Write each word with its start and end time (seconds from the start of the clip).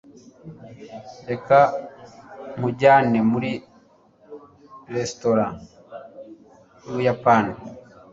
Reka 1.29 1.57
nkujyane 2.55 3.19
muri 3.31 3.51
resitora 4.93 5.45
yUbuyapani. 6.83 7.53